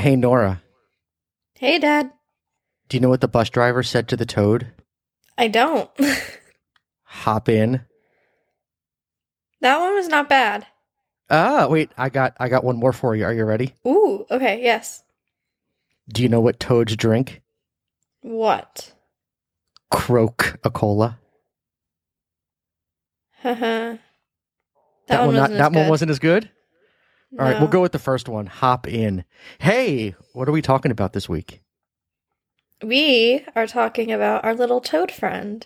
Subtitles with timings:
[0.00, 0.62] Hey, Norah,
[1.58, 2.10] Hey, Dad.
[2.88, 4.72] do you know what the bus driver said to the toad?
[5.36, 5.90] I don't.
[7.04, 7.82] Hop in.
[9.60, 10.66] that one was not bad.
[11.28, 13.26] Ah, wait, I got I got one more for you.
[13.26, 13.74] Are you ready?
[13.86, 15.04] Ooh, okay, yes.
[16.08, 17.42] Do you know what toads drink?
[18.22, 18.94] What?
[19.90, 21.18] Croak a cola.
[23.42, 23.96] Haha.
[25.08, 26.50] That, one, not, wasn't as that one wasn't as good.
[27.38, 28.46] All right, we'll go with the first one.
[28.46, 29.24] Hop in.
[29.60, 31.62] Hey, what are we talking about this week?
[32.82, 35.64] We are talking about our little toad friend.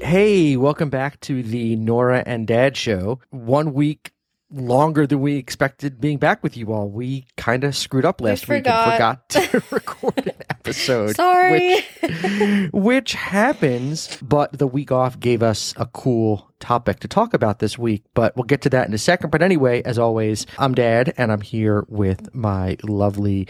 [0.00, 3.20] Hey, welcome back to the Norah and Dad show.
[3.30, 4.12] One week
[4.50, 6.88] longer than we expected being back with you all.
[6.88, 8.88] We kind of screwed up last week forgot.
[8.88, 11.16] and forgot to record an episode.
[11.16, 11.82] Sorry.
[12.00, 17.58] Which, which happens, but the week off gave us a cool topic to talk about
[17.58, 19.30] this week, but we'll get to that in a second.
[19.30, 23.48] But anyway, as always, I'm Dad and I'm here with my lovely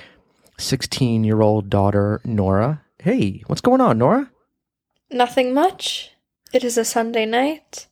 [0.58, 2.82] 16 year old daughter, Norah.
[3.00, 4.30] Hey, what's going on, Norah?
[5.10, 6.10] Nothing much.
[6.52, 7.86] It is a Sunday night.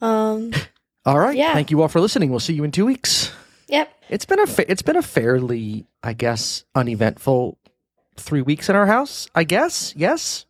[0.00, 0.52] Um,
[1.04, 1.36] All right.
[1.36, 1.52] Yeah.
[1.52, 2.30] Thank you all for listening.
[2.30, 3.32] We'll see you in two weeks.
[3.68, 3.92] yep.
[4.08, 7.58] It's been a fa- it's been a fairly, I guess, uneventful
[8.16, 9.28] three weeks in our house.
[9.34, 9.94] I guess.
[9.96, 10.46] Yes.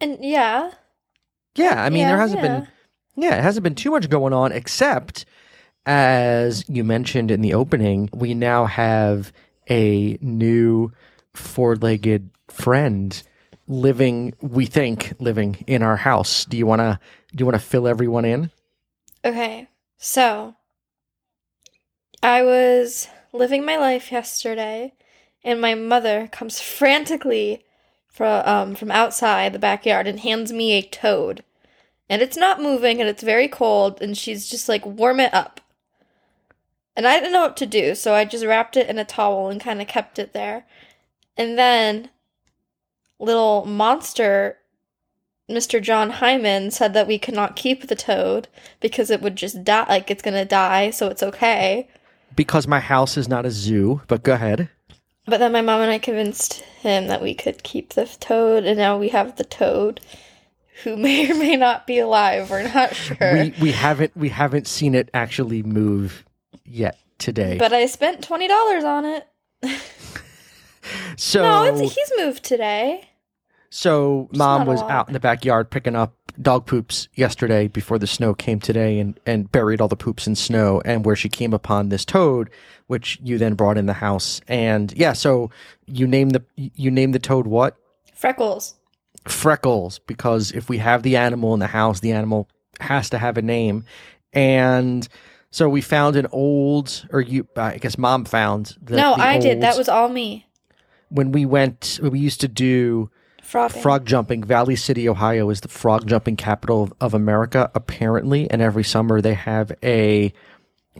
[0.00, 0.70] And yeah.
[1.56, 1.82] Yeah.
[1.82, 2.60] I mean, there hasn't yeah.
[2.60, 2.68] been.
[3.16, 5.26] Yeah, it hasn't been too much going on, except
[5.84, 9.32] as you mentioned in the opening, we now have
[9.68, 10.92] a new
[11.34, 13.22] four-legged friend
[13.66, 14.32] living.
[14.40, 16.44] We think living in our house.
[16.44, 16.98] Do you wanna
[17.34, 18.50] do you wanna fill everyone in?
[19.22, 19.68] Okay,
[19.98, 20.54] so
[22.22, 24.94] I was living my life yesterday,
[25.44, 27.66] and my mother comes frantically
[28.08, 31.44] from um, from outside the backyard and hands me a toad,
[32.08, 35.60] and it's not moving and it's very cold, and she's just like warm it up,
[36.96, 39.50] and I didn't know what to do, so I just wrapped it in a towel
[39.50, 40.64] and kind of kept it there,
[41.36, 42.08] and then
[43.18, 44.56] little monster.
[45.50, 45.82] Mr.
[45.82, 48.48] John Hyman said that we could not keep the toad
[48.80, 51.88] because it would just die, like it's gonna die, so it's okay.
[52.34, 54.02] Because my house is not a zoo.
[54.08, 54.68] But go ahead.
[55.26, 58.78] But then my mom and I convinced him that we could keep the toad, and
[58.78, 60.00] now we have the toad,
[60.84, 62.50] who may or may not be alive.
[62.50, 63.32] We're not sure.
[63.34, 66.24] we we haven't we haven't seen it actually move
[66.64, 67.58] yet today.
[67.58, 69.26] but I spent twenty dollars on it.
[71.16, 73.09] so no, it's, he's moved today.
[73.70, 78.34] So mom was out in the backyard picking up dog poops yesterday before the snow
[78.34, 81.88] came today and and buried all the poops in snow and where she came upon
[81.88, 82.50] this toad
[82.86, 85.50] which you then brought in the house and yeah so
[85.86, 87.76] you name the you name the toad what
[88.14, 88.74] Freckles.
[89.26, 92.48] freckles because if we have the animal in the house the animal
[92.80, 93.84] has to have a name
[94.32, 95.08] and
[95.50, 99.38] so we found an old or you i guess mom found the, no, the I
[99.38, 99.60] did.
[99.60, 100.46] That was all me.
[101.08, 103.10] when we went we used to do
[103.50, 103.82] Frogging.
[103.82, 104.44] frog jumping.
[104.44, 108.48] Valley city ohio is the frog jumping capital of, of america apparently.
[108.48, 110.32] And every summer they have a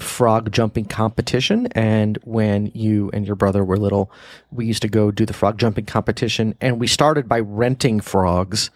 [0.00, 1.69] frog jumping competition.
[1.77, 4.11] And when you and your brother were little
[4.50, 6.56] we used to go do the frog jumping competition.
[6.61, 8.71] And we started by renting frogs.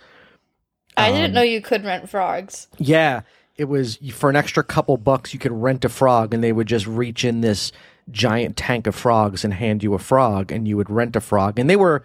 [0.96, 2.68] I um, didn't know you could rent frogs.
[2.78, 3.22] Yeah,
[3.56, 6.68] it was for an extra couple bucks you could rent a frog and they would
[6.68, 7.72] just reach in this
[8.12, 11.58] giant tank of frogs and hand you a frog and you would rent a frog.
[11.58, 12.04] And they were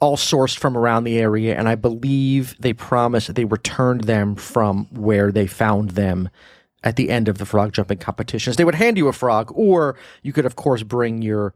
[0.00, 4.86] all sourced from around the area and I believe they promised they returned them from
[4.92, 6.28] where they found them
[6.84, 8.56] at the end of the frog jumping competitions.
[8.56, 11.54] They would hand you a frog or you could of course bring your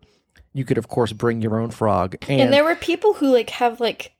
[0.52, 3.50] you could of course bring your own frog and, And there were people who like
[3.50, 4.12] have like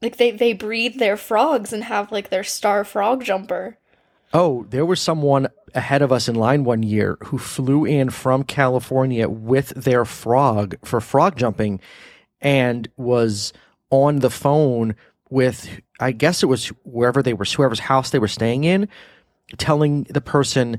[0.00, 3.78] like they they breed their frogs and have like their star frog jumper.
[4.34, 8.44] Oh, there was someone ahead of us in line one year who flew in from
[8.44, 11.80] California with their frog for frog jumping
[12.42, 13.52] and was
[13.90, 14.94] on the phone
[15.30, 18.88] with I guess it was wherever they were whoever's house they were staying in
[19.56, 20.78] telling the person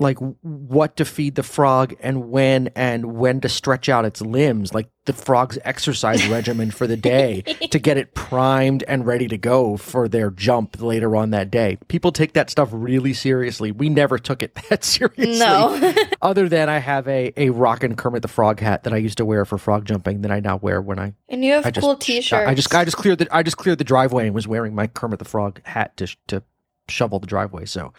[0.00, 4.74] like what to feed the frog and when and when to stretch out its limbs
[4.74, 9.38] like the frog's exercise regimen for the day to get it primed and ready to
[9.38, 13.88] go for their jump later on that day people take that stuff really seriously we
[13.88, 15.92] never took it that seriously No.
[16.22, 19.24] other than i have a a rockin' kermit the frog hat that i used to
[19.24, 21.84] wear for frog jumping that i now wear when i and you have I just,
[21.84, 22.48] cool t-shirts.
[22.48, 24.86] I just, I just cleared the, I just cleared the driveway and was wearing my
[24.86, 26.42] Kermit the Frog hat to, to
[26.88, 27.64] shovel the driveway.
[27.64, 27.92] So,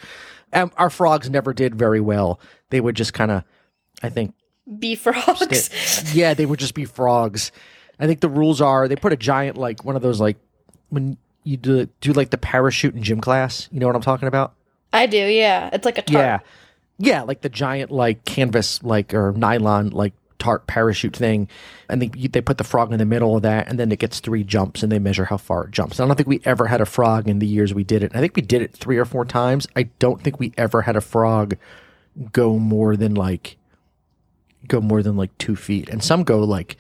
[0.56, 2.40] um, our frogs never did very well.
[2.70, 3.44] They would just kind of,
[4.02, 4.34] I think,
[4.80, 5.66] be frogs.
[5.72, 7.52] stay- yeah, they would just be frogs.
[8.00, 10.38] I think the rules are they put a giant like one of those like
[10.90, 13.70] when you do do like the parachute in gym class.
[13.72, 14.54] You know what I'm talking about?
[14.92, 15.70] I do, yeah.
[15.72, 16.14] It's like a tarp.
[16.14, 16.40] Yeah,
[16.98, 21.48] yeah, like the giant like canvas like or nylon like tarp parachute thing,
[21.90, 24.20] and they they put the frog in the middle of that, and then it gets
[24.20, 26.00] three jumps, and they measure how far it jumps.
[26.00, 28.12] I don't think we ever had a frog in the years we did it.
[28.16, 29.68] I think we did it three or four times.
[29.76, 31.58] I don't think we ever had a frog
[32.32, 33.58] go more than like
[34.68, 36.78] go more than like two feet, and some go like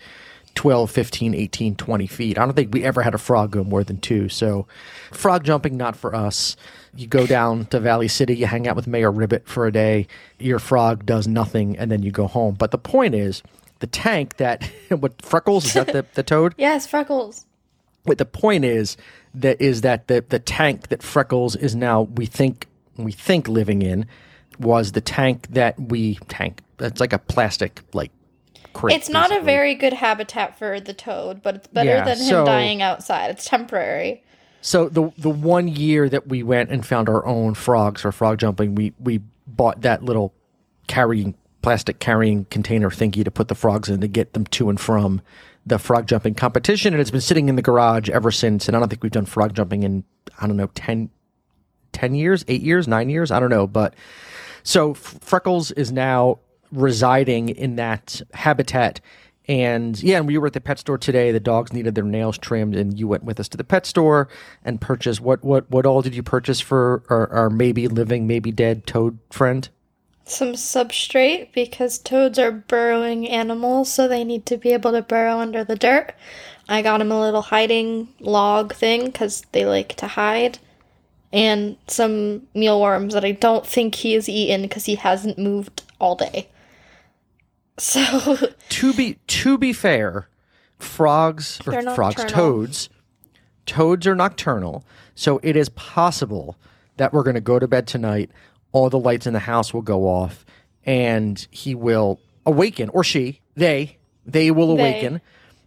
[0.55, 2.37] 12, 15, 18, 20 feet.
[2.37, 4.29] I don't think we ever had a frog go more than two.
[4.29, 4.67] So,
[5.11, 6.55] frog jumping, not for us.
[6.95, 10.07] You go down to Valley City, you hang out with Mayor Ribbit for a day,
[10.39, 12.55] your frog does nothing, and then you go home.
[12.55, 13.43] But the point is,
[13.79, 16.55] the tank that, what, Freckles, is that the, the toad?
[16.57, 17.45] Yes, Freckles.
[18.05, 18.97] But the point is,
[19.33, 22.67] that is that the, the tank that Freckles is now, we think,
[22.97, 24.05] we think living in,
[24.57, 28.11] was the tank that we, tank, it's like a plastic, like,
[28.75, 32.17] crate, It's not a very good habitat for the toad, but it's better Yeah, than
[32.17, 33.31] him so- dying outside.
[33.31, 34.21] It's temporary.
[34.61, 38.39] So the the one year that we went and found our own frogs for frog
[38.39, 40.33] jumping, we we bought that little
[40.87, 44.79] carrying plastic carrying container thingy to put the frogs in to get them to and
[44.79, 45.21] from
[45.67, 48.67] the frog jumping competition, and it's been sitting in the garage ever since.
[48.67, 50.03] And I don't think we've done frog jumping in
[50.39, 51.09] I don't know 10,
[51.91, 53.67] 10 years, eight years, nine years, I don't know.
[53.67, 53.93] But
[54.63, 56.39] so Freckles is now
[56.75, 59.01] residing in that habitat.
[59.47, 61.31] And yeah, and we were at the pet store today.
[61.31, 64.27] The dogs needed their nails trimmed, and you went with us to the pet store
[64.63, 68.51] and purchased what what what all did you purchase for our, our maybe living, maybe
[68.51, 69.69] dead toad friend?
[70.27, 75.37] Some substrate because toads are burrowing animals, so they need to be able to burrow
[75.37, 76.13] under the dirt.
[76.67, 80.57] I got him a little hiding log thing because they like to hide,
[81.31, 86.15] and some mealworms that I don't think he has eaten because he hasn't moved all
[86.15, 86.47] day.
[87.77, 88.37] So
[88.69, 90.29] To be to be fair,
[90.79, 92.29] frogs or frogs nocturnal.
[92.29, 92.89] toads
[93.65, 94.83] toads are nocturnal,
[95.15, 96.55] so it is possible
[96.97, 98.29] that we're going to go to bed tonight.
[98.71, 100.45] All the lights in the house will go off,
[100.85, 104.81] and he will awaken, or she, they, they will They.
[104.81, 105.21] awaken.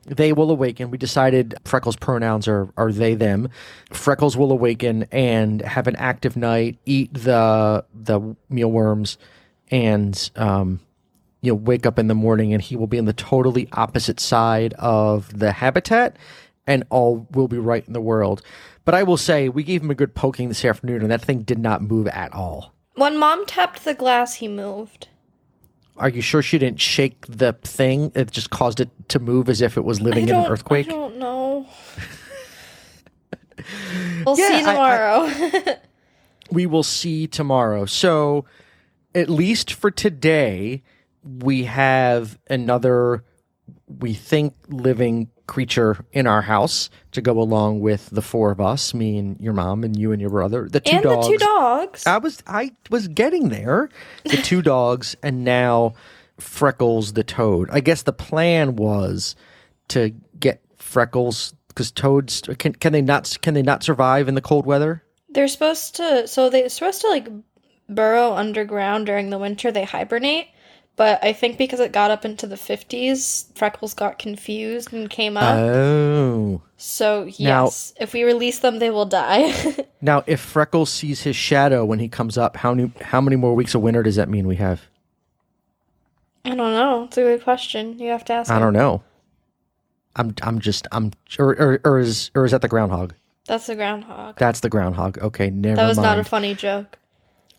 [0.04, 0.90] They will awaken.
[0.90, 3.50] We decided Freckles' pronouns are are they them.
[3.90, 9.18] Freckles will awaken and have an active night, eat the the mealworms,
[9.70, 10.80] and um,
[11.40, 14.18] you know wake up in the morning and he will be on the totally opposite
[14.20, 16.16] side of the habitat
[16.66, 18.42] and all will be right in the world
[18.84, 21.42] but i will say we gave him a good poking this afternoon and that thing
[21.42, 25.06] did not move at all when mom tapped the glass, he moved.
[25.96, 29.60] are you sure she didn't shake the thing it just caused it to move as
[29.60, 31.66] if it was living in an earthquake I don't know.
[34.26, 35.74] we'll Yeah, see I- tomorrow.
[36.50, 37.84] we will see tomorrow.
[37.86, 38.44] So,
[39.14, 40.82] at least for today,
[41.28, 43.24] we have another,
[43.86, 48.92] we think, living creature in our house to go along with the four of us
[48.92, 50.68] me and your mom and you and your brother.
[50.70, 51.26] The two and dogs.
[51.26, 52.06] the two dogs.
[52.06, 53.88] I was I was getting there.
[54.24, 55.94] The two dogs and now
[56.38, 57.68] Freckles the toad.
[57.72, 59.34] I guess the plan was
[59.88, 64.40] to get Freckles because toads can can they not can they not survive in the
[64.40, 65.02] cold weather?
[65.28, 67.28] They're supposed to, so they're supposed to like
[67.88, 69.70] burrow underground during the winter.
[69.70, 70.48] They hibernate,
[70.98, 75.38] but I think because it got up into the 50s, Freckles got confused and came
[75.38, 75.56] up.
[75.58, 76.60] Oh.
[76.76, 77.30] so, now-
[77.64, 79.54] yes, if we release them, they will die.
[80.00, 83.52] Now, if Freckles sees his shadow when he comes up, how many how many more
[83.56, 84.82] weeks of winter does that mean we have?
[86.44, 87.04] I don't know.
[87.04, 87.98] It's a good question.
[87.98, 88.48] You have to ask.
[88.48, 88.62] I him.
[88.62, 89.02] don't know.
[90.14, 93.14] I'm I'm just I'm or or, or is or is that the groundhog?
[93.46, 94.36] That's the groundhog.
[94.38, 95.18] That's the groundhog.
[95.18, 96.06] Okay, never That was mind.
[96.06, 96.96] not a funny joke.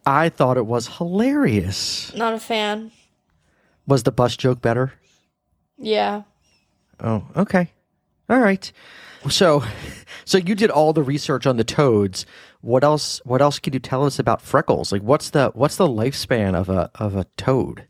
[0.06, 2.16] I thought it was hilarious.
[2.16, 2.92] Not a fan.
[3.90, 4.94] Was the bus joke better?
[5.80, 6.22] Yeah.
[7.00, 7.72] Oh, okay.
[8.30, 8.72] All right.
[9.30, 9.64] So,
[10.26, 12.28] so you did all the research on the toads.
[12.62, 13.20] What else?
[13.26, 14.92] What else could you tell us about Freckles?
[14.92, 17.88] Like, what's the what's the lifespan of a of a toad?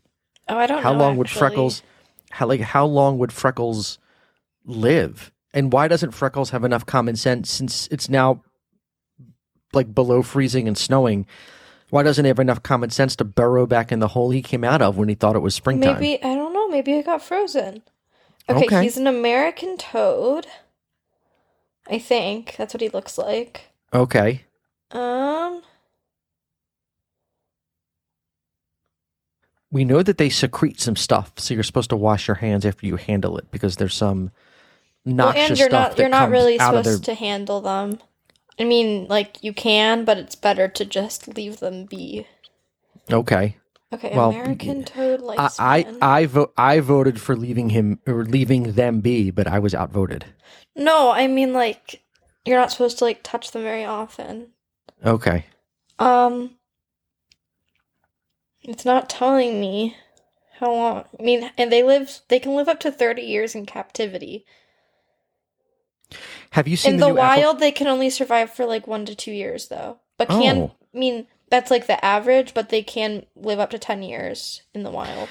[0.48, 1.00] Oh, I don't How know.
[1.00, 1.28] long would.
[1.28, 1.82] Freckles?
[2.30, 3.98] How like how long would Freckles
[4.64, 5.30] live?
[5.52, 8.42] And why doesn't Freckles have enough common sense since it's now
[9.74, 11.26] like below freezing and snowing?
[11.90, 14.64] Why doesn't he have enough common sense to burrow back in the hole he came
[14.64, 15.94] out of when he thought it was springtime?
[16.00, 16.68] Maybe I don't know.
[16.68, 17.82] Maybe it got frozen.
[18.48, 18.82] Okay, Okay.
[18.82, 20.46] he's an American toad.
[21.88, 23.62] I think that's what he looks like.
[23.92, 24.44] Okay.
[24.92, 25.62] Um,
[29.72, 32.86] We know that they secrete some stuff, so you're supposed to wash your hands after
[32.86, 34.32] you handle it because there's some
[35.04, 37.14] well, noxious and you're stuff not that you're not really supposed their.
[37.14, 38.00] to handle them.
[38.60, 42.26] I mean, like you can, but it's better to just leave them be.
[43.10, 43.56] Okay.
[43.92, 45.98] Okay, Well, American toad I lifespan.
[46.00, 49.74] I I, vo- I voted for leaving him or leaving them be, but I was
[49.74, 50.26] outvoted.
[50.76, 52.02] no, I mean like
[52.44, 54.48] you're not supposed to like touch them very often.
[55.04, 55.46] Okay.
[55.98, 56.56] Um,
[58.62, 59.96] it's not telling me
[60.58, 61.04] how long.
[61.18, 62.20] I mean, and they live.
[62.28, 64.44] They can live up to thirty years in captivity.
[66.50, 68.86] Have you seen In the, the new Apple- wild, they can only survive for like
[68.86, 69.98] one to two years, though.
[70.18, 70.72] But can Oh.
[70.94, 74.82] I mean that's like the average, but they can live up to ten years in
[74.82, 75.30] the wild.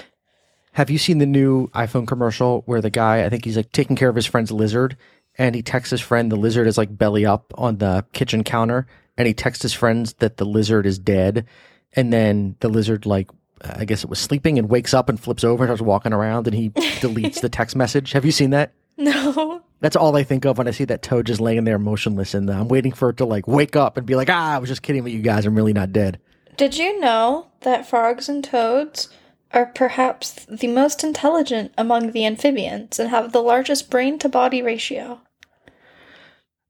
[0.72, 3.96] Have you seen the new iPhone commercial where the guy, I think he's like taking
[3.96, 4.96] care of his friend's lizard,
[5.36, 8.86] and he texts his friend the lizard is like belly up on the kitchen counter,
[9.18, 11.46] and he texts his friends that the lizard is dead,
[11.94, 13.28] and then the lizard like
[13.62, 16.46] I guess it was sleeping and wakes up and flips over and starts walking around,
[16.46, 16.70] and he
[17.00, 18.12] deletes the text message.
[18.12, 18.72] Have you seen that?
[19.04, 19.62] No.
[19.80, 22.50] That's all I think of when I see that toad just laying there motionless, and
[22.50, 24.82] I'm waiting for it to like wake up and be like, "Ah, I was just
[24.82, 25.46] kidding with you guys.
[25.46, 26.20] I'm really not dead."
[26.58, 29.08] Did you know that frogs and toads
[29.52, 34.60] are perhaps the most intelligent among the amphibians and have the largest brain to body
[34.60, 35.20] ratio?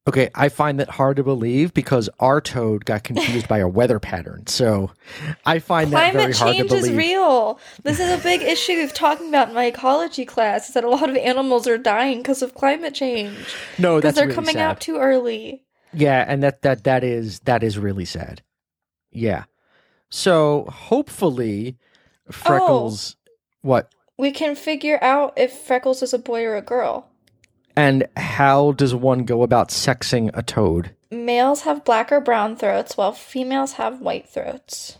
[0.08, 4.00] Okay, I find that hard to believe because our toad got confused by a weather
[4.00, 4.46] pattern.
[4.46, 4.90] So
[5.44, 6.68] I find that very Climate hard to believe.
[6.68, 7.60] Climate change is real.
[7.82, 10.68] This is a big issue we've talking about in my ecology class.
[10.68, 14.24] Is that a lot of animals are dying because of climate change no, because they're
[14.24, 14.62] really coming sad.
[14.62, 15.64] out too early.
[15.92, 18.42] Yeah, and that that that is that is really sad.
[19.12, 19.44] Yeah.
[20.08, 21.76] So hopefully
[22.26, 22.32] oh.
[22.32, 23.16] Freckles
[23.60, 23.92] what?
[24.16, 27.09] We can figure out if Freckles is a boy or a girl.
[27.76, 30.94] And how does one go about sexing a toad?
[31.10, 34.98] Males have black or brown throats, while females have white throats.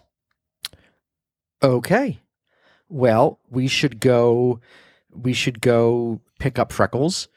[1.62, 2.20] Okay.
[2.88, 4.60] Well, we should go
[5.12, 7.28] we should go pick up Freckles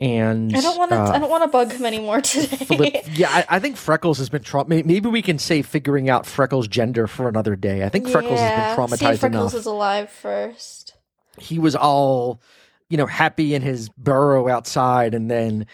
[0.00, 0.96] and I don't want to.
[1.00, 2.56] uh, I don't want to bug him anymore today.
[2.56, 2.94] flip.
[3.14, 6.26] Yeah, I, I think Freckles has been tra- may- Maybe we can say figuring out
[6.26, 7.84] Freckles' gender for another day.
[7.84, 9.60] I think Freckles Yeah, has been See traumatized Freckles enough.
[9.60, 10.94] is alive first.
[11.38, 12.40] he was all,
[12.90, 15.66] you know, happy in his burrow outside, and then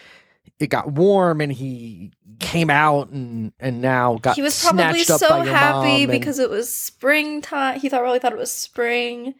[0.59, 5.41] it got warm, and he came out, and and now got he was probably so
[5.41, 7.79] happy and- because it was springtime.
[7.79, 9.35] He thought really thought it was spring.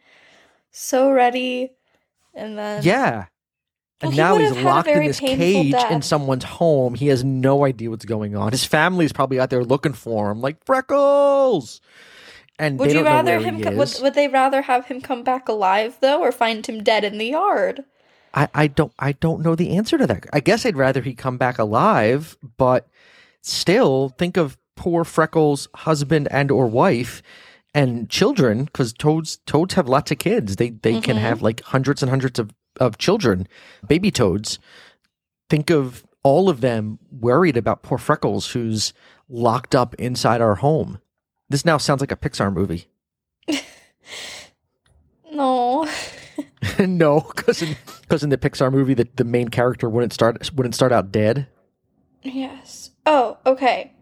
[0.70, 1.72] So ready,
[2.34, 3.26] and then yeah.
[4.00, 6.94] Well, And he now he's have had a locked in this cage in someone's home.
[6.94, 8.50] He has no idea what's going on.
[8.50, 11.80] His family's probably out there looking for him, like Freckles.
[12.58, 13.62] And Would they you rather him?
[13.62, 17.04] Co- would, would they rather have him come back alive though, or find him dead
[17.04, 17.84] in the yard?
[18.34, 20.26] I, I don't I don't know the answer to that.
[20.32, 22.86] I guess I'd rather he come back alive, but
[23.42, 27.22] still think of poor Freckles' husband and or wife
[27.74, 30.56] and children because toads toads have lots of kids.
[30.56, 31.20] They they can Mhm.
[31.20, 33.48] have like hundreds and hundreds of, of children,
[33.86, 34.58] baby toads.
[35.50, 38.92] Think of all of them worried about poor Freckles who's
[39.28, 41.00] locked up inside our home.
[41.52, 42.86] This now sounds like a Pixar movie.
[45.30, 45.88] No.
[46.78, 47.76] no, because in,
[48.08, 51.46] 'cause in the Pixar movie, the, the main character wouldn't start wouldn't start out dead.
[52.22, 52.90] yes.
[53.06, 53.92] Oh, okay.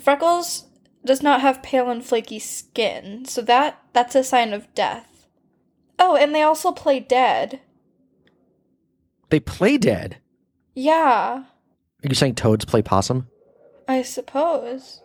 [0.00, 0.66] Freckles
[1.04, 5.26] does not have pale and flaky skin, so that that's a sign of death.
[5.98, 7.60] Oh, and they also play dead.
[9.30, 10.18] They play dead.
[10.76, 13.28] Yeah, Are you saying toads play possum?
[13.88, 15.00] I suppose.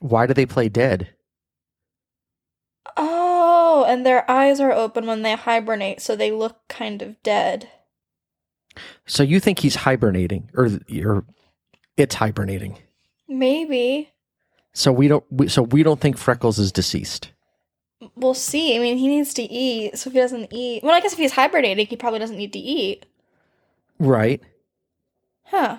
[0.00, 1.10] Why do they play dead?
[2.96, 7.68] Oh, and their eyes are open when they hibernate, so they look kind of dead.
[9.06, 10.68] So you think he's hibernating, or
[11.04, 11.24] or
[11.96, 12.78] it's hibernating?
[13.28, 14.10] Maybe.
[14.72, 15.24] So we don't.
[15.30, 17.32] We, so we don't think Freckles is deceased.
[18.14, 18.76] We'll see.
[18.76, 20.84] I mean, he needs to eat, so if he doesn't eat.
[20.84, 23.06] Well, I guess if he's hibernating, he probably doesn't need to eat.
[23.98, 24.40] Right.
[25.44, 25.78] Huh.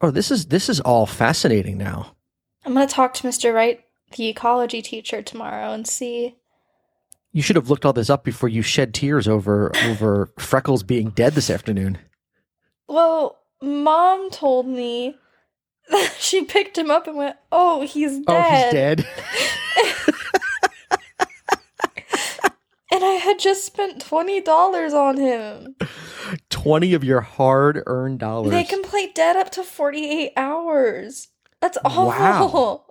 [0.00, 2.16] Oh, this is this is all fascinating now.
[2.64, 3.54] I'm gonna talk to Mr.
[3.54, 3.80] Wright,
[4.16, 6.36] the ecology teacher, tomorrow and see.
[7.32, 11.10] You should have looked all this up before you shed tears over over Freckles being
[11.10, 11.98] dead this afternoon.
[12.88, 15.16] Well, mom told me
[15.90, 19.06] that she picked him up and went, "Oh, he's dead." Oh, he's dead.
[22.92, 25.76] And I had just spent twenty dollars on him.
[26.50, 28.50] Twenty of your hard-earned dollars.
[28.50, 31.28] They can play dead up to forty-eight hours.
[31.60, 32.06] That's awful.
[32.06, 32.84] Wow.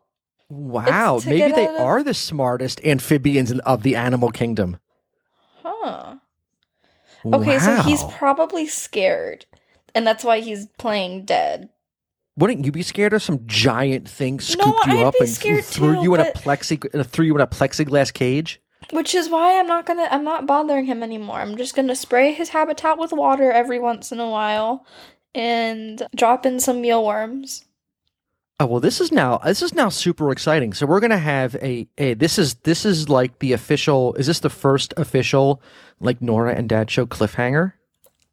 [0.50, 4.78] Wow, maybe they of- are the smartest amphibians of the animal kingdom.
[5.62, 6.16] Huh.
[7.26, 9.46] Okay, so he's probably scared,
[9.94, 11.70] and that's why he's playing dead.
[12.38, 15.96] Wouldn't you be scared of some giant thing No, scooped you I'd up and threw
[15.96, 18.62] too, you in a plexi uh, threw you in a plexiglass cage?
[18.92, 21.42] Which is why I'm not gonna I'm not bothering him anymore.
[21.42, 24.86] I'm just gonna spray his habitat with water every once in a while
[25.36, 27.66] and drop in some mealworms.
[28.62, 30.74] Oh well, this is now this is now super exciting.
[30.74, 34.13] So we're gonna have a, a this is this is like the official.
[34.16, 35.62] Is this the first official
[36.01, 37.74] like Norah and Dad show cliffhanger?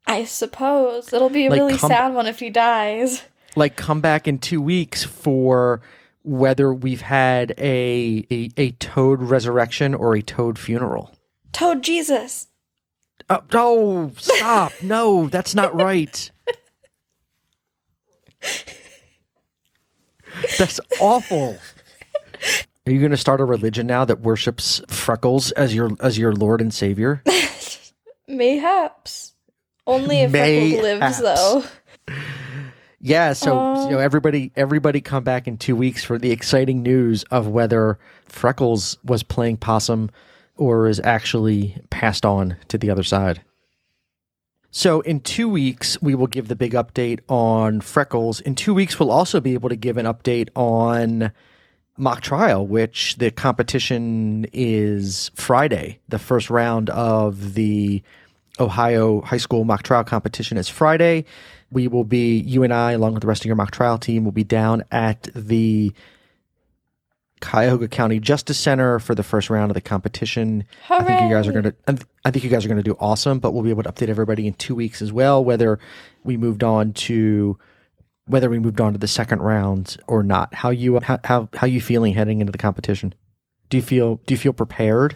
[0.09, 3.23] I suppose it'll be a Like, really come- sad one if he dies.
[3.55, 5.81] Like come back in two weeks for
[6.23, 11.13] whether we've had a a, a Toad resurrection or a Toad funeral.
[11.53, 12.49] Toad Jesus.
[13.31, 14.73] Oh, oh stop!
[14.83, 16.31] no, that's not right.
[20.59, 21.59] That's awful.
[22.87, 26.33] Are you going to start a religion now that worships Freckles as your as your
[26.33, 27.23] Lord and Savior?
[28.29, 29.35] Mayhaps.
[29.87, 31.65] Only if Freckles lives, though.
[33.01, 37.25] Yeah, so you know everybody everybody come back in 2 weeks for the exciting news
[37.25, 40.11] of whether Freckles was playing possum
[40.57, 43.43] or is actually passed on to the other side.
[44.77, 48.43] So in 2 weeks we will give the big update on Freckles.
[48.43, 51.33] In 2 weeks we'll also be able to give an update on
[51.97, 55.99] mock trial, which the competition is Friday.
[56.11, 58.03] The first round of the
[58.61, 61.25] Ohio high school mock trial competition is Friday.
[61.73, 64.25] We will be, you and I, along with the rest of your mock trial team,
[64.25, 65.95] will be down at the
[67.41, 70.65] Cuyahoga County Justice Center for the first round of the competition.
[70.89, 72.97] I think you guys are going to, I think you guys are going to do
[72.99, 75.79] awesome, but we'll be able to update everybody in two weeks as well, whether
[76.25, 77.59] we moved on to,
[78.27, 80.55] whether we moved on to the second round or not.
[80.55, 83.15] How you, how, how, how you feeling heading into the competition?
[83.69, 85.15] Do you feel, do you feel prepared?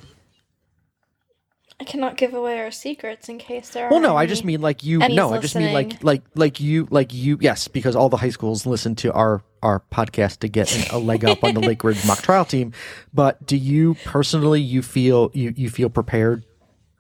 [1.81, 3.91] I cannot give away our secrets in case there are.
[3.91, 4.99] Well, no, I just mean like you.
[4.99, 7.39] No, I just mean like like like you like you.
[7.41, 11.25] Yes, because all the high schools listen to our our podcast to get a leg
[11.25, 12.73] up on the Lake Ridge mock trial team.
[13.15, 16.45] But do you personally you feel you you feel prepared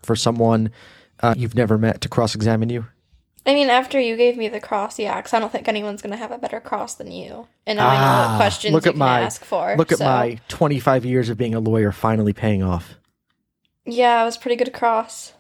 [0.02, 0.70] for someone
[1.22, 2.87] uh, you've never met to cross examine you?
[3.46, 6.10] I mean, after you gave me the cross, yeah, 'cause I don't think anyone's going
[6.12, 7.46] to have a better cross than you.
[7.66, 9.75] And now I know what questions Ah, look you at can my ask for.
[9.76, 12.96] look at my twenty five years of being a lawyer finally paying off.
[13.90, 15.32] Yeah, it was pretty good cross.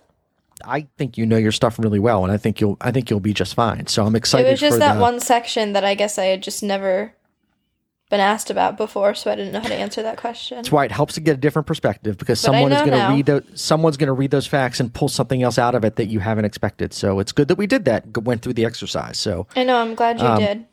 [0.64, 3.20] I think you know your stuff really well, and I think you'll I think you'll
[3.20, 3.86] be just fine.
[3.86, 4.46] So I'm excited.
[4.46, 7.14] it was just that the, one section that I guess I had just never
[8.10, 10.56] been asked about before, so I didn't know how to answer that question.
[10.56, 13.14] That's why it helps to get a different perspective because But someone is going to
[13.14, 13.44] read those.
[13.54, 16.18] Someone's going to read those facts and pull something else out of it that you
[16.20, 16.92] haven't expected.
[16.92, 18.18] So it's good that we did that.
[18.18, 19.18] Went through the exercise.
[19.18, 20.66] So I know, I'm glad you Um, did.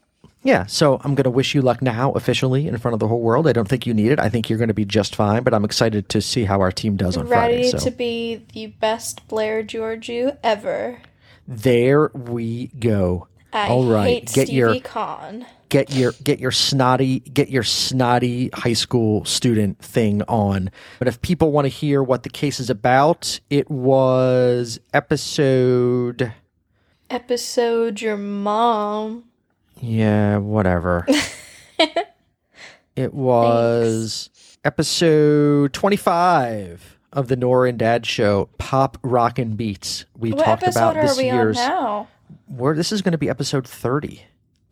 [0.43, 0.65] Yeah.
[0.65, 3.47] So I'm going to wish you luck now, officially in front of the whole world.
[3.47, 4.19] I don't think you need it.
[4.19, 5.43] I think you're going to be just fine.
[5.43, 7.69] But I'm excited to see how our team does on Ready Friday.
[7.71, 11.01] So to be the best Blair Georgiou ever.
[11.47, 13.27] there we go.
[13.53, 15.45] I All right, get Stevie your Kahn.
[15.69, 20.69] get your get your snotty get your snotty high school student thing on.
[20.99, 26.33] But if people want to hear what the case is about, it was episode
[27.09, 29.23] Episode Your Mom.
[29.81, 31.05] Yeah, whatever.
[32.95, 34.29] it was
[34.63, 40.05] episode 25 of the Norah and Dad show, Pop Rockin' Beats.
[40.17, 42.07] We What talked about this we year's now?
[42.47, 44.23] where this is going to be episode 30.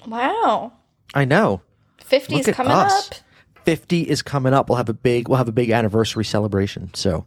[0.08, 0.74] Wow.
[1.14, 1.62] I know.
[2.00, 3.10] 50 Look at coming us.
[3.12, 3.16] up.
[3.64, 4.70] 50 is coming up.
[4.70, 6.92] We'll have a big we'll have a big anniversary celebration.
[6.94, 7.26] So.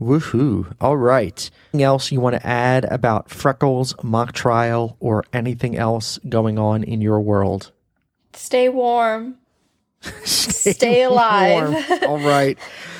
[0.00, 0.72] Woohoo.
[0.80, 1.50] All right.
[1.74, 6.84] Anything else you want to add about Freckles mock trial or anything else going on
[6.84, 7.72] in your world?
[8.32, 9.36] Stay warm.
[10.24, 11.70] Stay alive.
[11.72, 12.02] warm.
[12.04, 12.58] All right.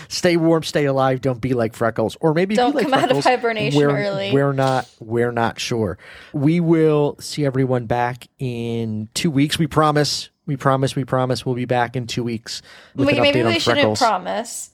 [0.09, 1.21] Stay warm, stay alive.
[1.21, 4.33] Don't be like Freckles, or maybe Don't be like come out of hibernation we're, early.
[4.33, 4.89] We're not.
[5.01, 5.99] We're not sure.
[6.33, 9.59] We will see everyone back in two weeks.
[9.59, 10.31] We promise.
[10.47, 10.97] We promise.
[10.97, 11.45] We promise.
[11.45, 12.63] We'll be back in two weeks
[12.95, 13.99] with Wait, an maybe we shouldn't Freckles.
[13.99, 14.71] promise.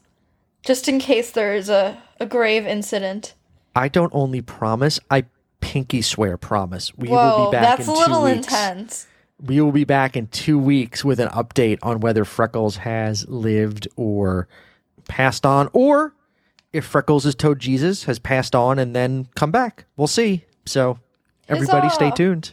[0.64, 3.34] Just in case there is a, a grave incident.
[3.76, 4.98] I don't only promise.
[5.10, 5.24] I
[5.60, 6.96] pinky swear promise.
[6.96, 8.46] We will be back that's in a little weeks.
[8.46, 9.06] intense.
[9.40, 13.88] We will be back in two weeks with an update on whether Freckles has lived
[13.96, 14.48] or
[15.08, 16.14] passed on, or
[16.72, 19.84] if Freckles is Toad Jesus has passed on and then come back.
[19.96, 20.44] We'll see.
[20.64, 20.98] So
[21.48, 22.52] everybody stay tuned.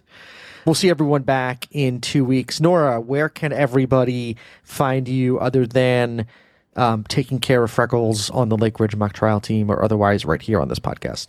[0.65, 2.59] We'll see everyone back in two weeks.
[2.59, 6.27] Norah, where can everybody find you other than
[6.75, 10.41] um, taking care of Freckles on the Lake Ridge mock trial team or otherwise right
[10.41, 11.27] here on this podcast?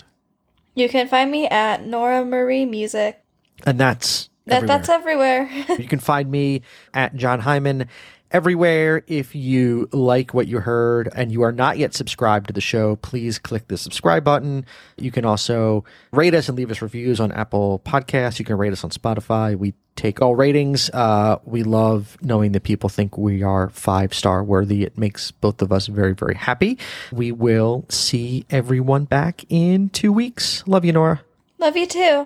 [0.74, 3.22] You can find me at Norah Marie Music.
[3.66, 4.78] And that's That everywhere.
[4.78, 5.50] that's everywhere.
[5.78, 7.88] You can find me at John Hyman
[8.32, 9.04] everywhere.
[9.06, 12.96] If you like what you heard and you are not yet subscribed to the show,
[12.96, 14.64] please click the subscribe button.
[14.96, 18.38] You can also rate us and leave us reviews on Apple Podcasts.
[18.38, 19.56] You can rate us on Spotify.
[19.56, 20.90] We take all ratings.
[20.90, 24.82] Uh, we love knowing that people think we are five star worthy.
[24.84, 26.78] It makes both of us very, very happy.
[27.12, 30.64] We will see everyone back in two weeks.
[30.66, 31.20] Love you, Norah.
[31.58, 32.20] Love you too.